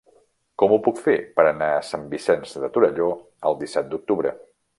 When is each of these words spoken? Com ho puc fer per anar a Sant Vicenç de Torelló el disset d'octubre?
Com 0.61 0.71
ho 0.77 0.77
puc 0.87 1.01
fer 1.07 1.17
per 1.39 1.45
anar 1.49 1.67
a 1.75 1.83
Sant 1.89 2.07
Vicenç 2.15 2.55
de 2.65 2.71
Torelló 2.79 3.11
el 3.51 3.61
disset 3.63 3.93
d'octubre? 3.95 4.35